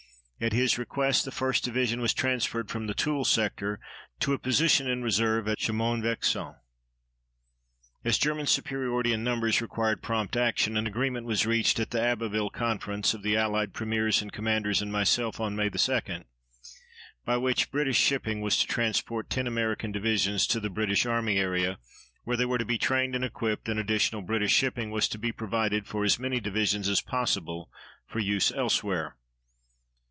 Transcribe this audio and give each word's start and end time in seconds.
At 0.43 0.53
his 0.53 0.79
request 0.79 1.23
the 1.23 1.29
1st 1.29 1.61
Division 1.61 2.01
was 2.01 2.15
transferred 2.15 2.71
from 2.71 2.87
the 2.87 2.95
Toul 2.95 3.25
sector 3.25 3.79
to 4.21 4.33
a 4.33 4.39
position 4.39 4.87
in 4.87 5.03
reserve 5.03 5.47
at 5.47 5.59
Chaumont 5.59 6.03
en 6.03 6.03
Vexin. 6.09 6.55
As 8.03 8.17
German 8.17 8.47
superiority 8.47 9.13
in 9.13 9.23
numbers 9.23 9.61
required 9.61 10.01
prompt 10.01 10.35
action, 10.35 10.77
an 10.77 10.87
agreement 10.87 11.27
was 11.27 11.45
reached 11.45 11.79
at 11.79 11.91
the 11.91 12.01
Abbeville 12.01 12.49
conference 12.49 13.13
of 13.13 13.21
the 13.21 13.37
allied 13.37 13.75
Premiers 13.75 14.23
and 14.23 14.33
commanders 14.33 14.81
and 14.81 14.91
myself 14.91 15.39
on 15.39 15.55
May 15.55 15.69
2 15.69 15.99
by 17.23 17.37
which 17.37 17.69
British 17.69 17.99
shipping 17.99 18.41
was 18.41 18.57
to 18.57 18.65
transport 18.65 19.29
ten 19.29 19.45
American 19.45 19.91
divisions 19.91 20.47
to 20.47 20.59
the 20.59 20.71
British 20.71 21.05
Army 21.05 21.37
area, 21.37 21.77
where 22.23 22.35
they 22.35 22.45
were 22.45 22.57
to 22.57 22.65
be 22.65 22.79
trained 22.79 23.13
and 23.13 23.23
equipped, 23.23 23.69
and 23.69 23.79
additional 23.79 24.23
British 24.23 24.53
shipping 24.53 24.89
was 24.89 25.07
to 25.07 25.19
be 25.19 25.31
provided 25.31 25.85
for 25.85 26.03
as 26.03 26.17
many 26.17 26.39
divisions 26.39 26.89
as 26.89 26.99
possible 26.99 27.69
for 28.07 28.17
use 28.17 28.51
elsewhere. 28.51 29.17